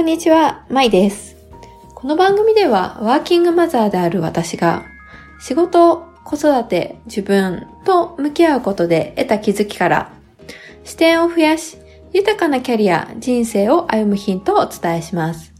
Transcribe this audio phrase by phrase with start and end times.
[0.00, 1.36] こんにちは、まいです。
[1.94, 4.86] この番組ではワーキングマザーである私が
[5.38, 10.10] 仕事、子育て、自分と向き合うことで得た気づきから
[10.84, 11.76] 視点を増やし
[12.14, 15.52] 豊かなキャリア、人生を歩むヒントをお伝えします。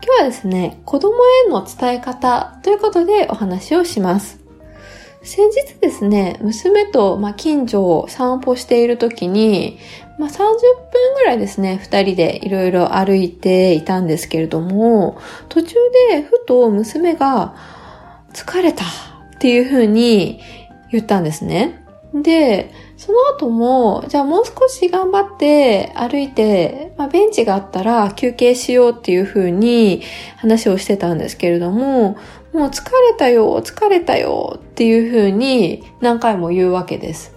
[0.00, 1.16] 今日はですね、子供
[1.48, 4.39] への伝え方ということでお話をします。
[5.22, 9.78] 先日ですね、娘と、ま、近所を散歩している時に、
[10.18, 15.18] まあ、30分ぐらいですね、二人でいろいろ歩いていたんですけれども、
[15.50, 15.74] 途中
[16.10, 17.54] でふと娘が
[18.32, 18.88] 疲れたっ
[19.38, 20.40] ていうふうに
[20.90, 21.84] 言ったんですね。
[22.14, 30.02] で、その後も、じゃあもう少し頑張って歩いて、まあ、ベンチがあったら休憩しようっていう風に
[30.36, 32.18] 話をしてたんですけれども、
[32.52, 37.34] もう疲れたよ、疲れたよっていう風に何回も言うわけです。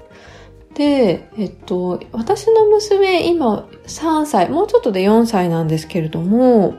[0.73, 6.73] で、えっと、私の娘今3歳、もうちょっとで4歳なんですけれども、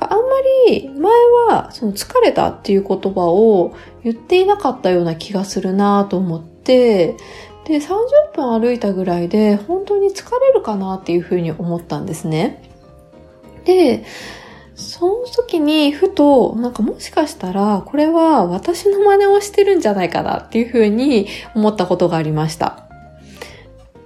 [0.00, 0.16] あんま
[0.68, 1.10] り前
[1.48, 3.72] はその疲れたっていう言葉を
[4.04, 7.16] 言っていなかったような気がするなと思って、
[7.68, 12.62] で、30分歩いたぐらいで本当に疲れるかなっていうふうに思ったんですね。
[13.66, 14.04] で、
[14.74, 22.88] その時にふと、なんかもしかしたら、これは私の真似をしてるんじゃないかなっていうふうに思ったことがありました。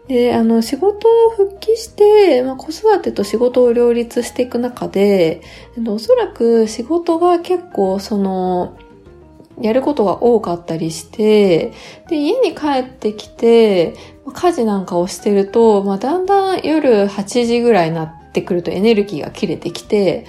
[0.09, 5.41] で、あの、仕事を復帰して、まあ、子育てと仕事を両立していく中で、
[5.87, 8.77] おそらく仕事が結構、その、
[9.63, 11.73] やることが多かったりして、
[12.09, 13.95] で、家に帰ってきて、
[14.33, 20.27] 家事なんかをしてると、まあ、だんだん夜8時ぐらいになってくるとエネルギーが切れてきて、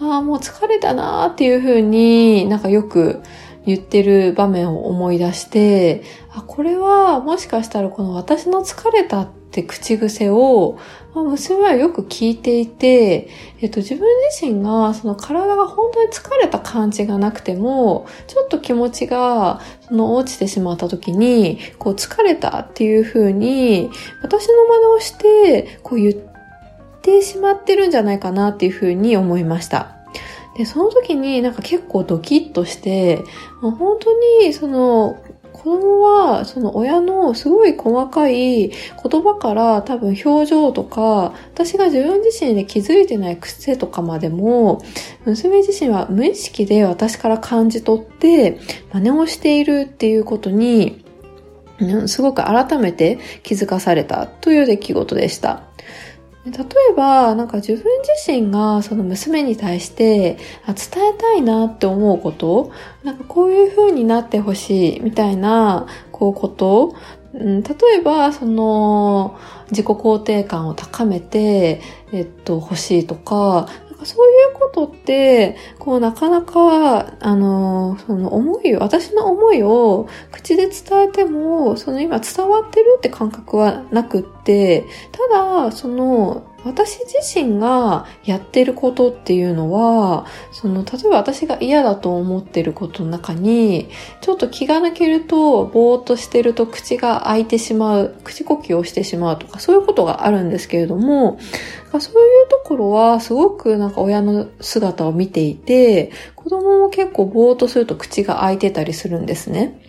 [0.00, 3.22] ああ、もう疲れたなーっていう風になんかよく
[3.68, 10.78] 言ってる場面を思い出して、あ、これはもしかしたらこの私の疲れたって口癖を、
[11.14, 13.28] まあ、娘はよく聞いていて、
[13.60, 23.90] えっと、自分自身がその体が本当に疲れた感じがなくても、ちょっと気持ちがその落ちてしまった時に、こう疲れたっていう風に、
[24.22, 26.14] 私の真似をして、こう言っ
[27.02, 29.97] てしまってるんじゃないかなっていう風に思いました。
[30.58, 33.22] で、その時になんか結構ドキッとして、
[33.62, 34.10] もう本当
[34.42, 38.72] にその子供は、その親のすごい細かい言
[39.22, 44.82] 葉から多分表情とか、私が自分自身で気づいてない癖とかまでも、
[45.24, 48.58] 娘自身は無意識で私から感じ取って
[48.92, 51.04] 真似をしているっていうことに、
[52.06, 55.62] すごく改めて気づかされたという出来事でした。
[56.50, 62.72] 例えば、なんか自分自身がその娘に対して伝えたいなって思うこと、
[63.02, 66.94] なんかこういう風になってほしいみたいな、こうこと、
[67.34, 69.38] うん、例えば、その、
[69.70, 71.80] 自己肯定感を高めて、
[72.12, 73.68] えっと、欲しいとか、
[74.04, 85.28] そういうことって、こうなかなか、あの、その思いを、私の思いを口で伝えても、その今伝わってるって感覚はなくって、た
[85.66, 93.88] だ、その、私自身がやってることっていうのは、その、例えば私が嫌だと思ってることの中に、
[94.20, 101.38] ちょっと気が抜けると、ぼーっとしてると口が開いてしまう、口呼吸をしてしまうとか、そういうことがあるんですけれども、
[101.92, 109.87] そういうところはすごくなんか親の姿を見ていて、子供も結構ぼーっとすると口が開いてたりするんですね。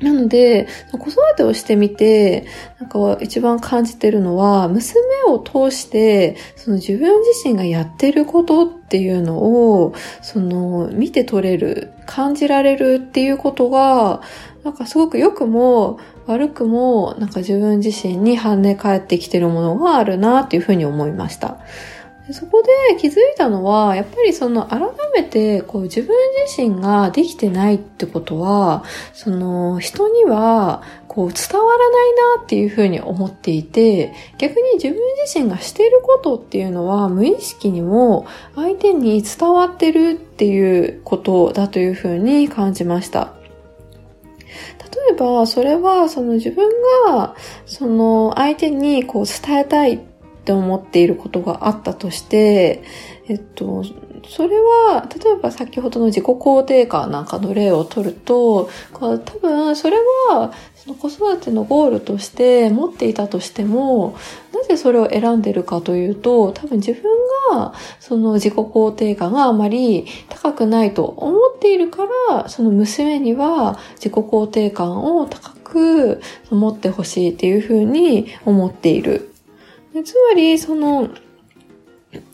[0.00, 2.46] なので、子育てをしてみて、
[2.80, 14.20] なんか一番感じてるのは、娘を通して、その自分自身がやってることっていうのを、その見て取れる、感じられるっていうことが、
[14.64, 21.58] なんかすごく良くも悪くも、なんか自分自身に跳ね返ってきてるものがあるなっていうふうに思いました。
[22.32, 24.80] そこで気づいたのは、やっぱりその改
[25.14, 34.96] めてこう自分自身ができてないってことは、その人にはこう伝わらないなっていうふうに思っていて、逆に自分
[35.26, 43.34] 自身がしていることっていうのは無意識にも相手に伝わってるっていうことだというふうに感じました。
[44.78, 46.68] 例えば、それは、その自分
[47.06, 47.34] が、
[47.66, 50.00] その相手にこう伝えたい
[50.44, 52.84] って思っていることがあったとして、
[53.28, 53.82] えっと、
[54.28, 59.96] それは、例えば先ほどの自己肯定感なんかの例を取ると、多分それ
[60.28, 64.18] はその子育てのゴールとして持っていたとしても、
[64.52, 67.02] なぜそれを選んでるかというと、多分自分
[67.50, 76.20] がその自己肯定感があまり高くないと思っているから、その娘には自己肯定感を高く
[76.50, 79.33] 持ってほしいっていうふうに思っている。
[80.02, 81.08] つまり、その、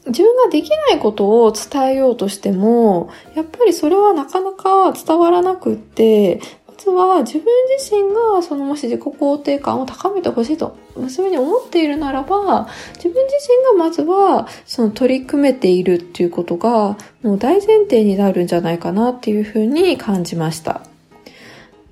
[0.07, 7.45] 自分ができないことを伝えようとしても、やっぱりそれはなかなか伝わらなくって、まずは自分
[7.79, 13.37] 自身がそのもし自己肯定感を高めてほしいと娘に思っているならば、自分自
[13.73, 20.81] 身がまずはその取り組めているっていうことがもう大前提になるんじゃないかなっていうふうに感じました。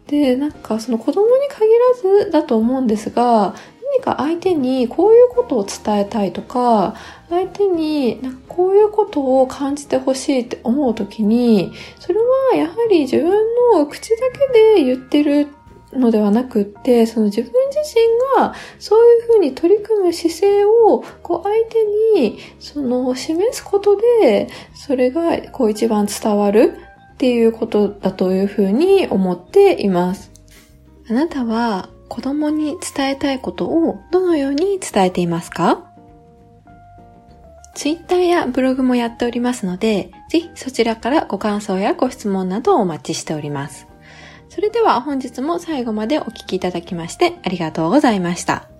[0.06, 1.66] で、なんかその子供に限
[2.14, 3.54] らずだと思うんですが、
[3.98, 6.94] 何か相手にこういうことを伝えたいとか、
[7.28, 12.20] 相手になんかこういうことを感じてほしいって思うときに、それ
[12.52, 13.30] はやはり自分
[13.74, 15.48] の口だけで言ってる
[15.92, 21.84] のではなくって、その自分自身がそういうふうに取り組む姿勢をこう相手
[22.20, 26.78] にその示すことで、それがこう一番伝わる
[27.14, 30.30] っていうことだというふうに思っています。
[31.10, 35.84] あなたは子供に伝えたいことをどのように伝えていますか
[37.74, 43.86] ？Twitter やブログもやっておりますので、ぜひそちらからご感想やご質問などをお待ちしております。
[44.48, 48.77] それでは本日も最後までお聴きいただきましてありがとうございました。